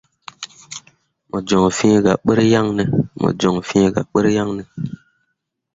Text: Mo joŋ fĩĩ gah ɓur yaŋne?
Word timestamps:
Mo 1.29 1.37
joŋ 1.47 1.63
fĩĩ 3.67 3.85
gah 3.95 4.07
ɓur 4.13 4.27
yaŋne? 4.35 4.63